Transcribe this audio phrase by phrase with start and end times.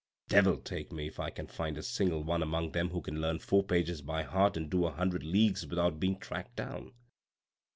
[0.29, 3.37] Devil take me if I can find a single one among them who can learn
[3.37, 6.93] four pages by heart and do a hundred leagues without being tracked down.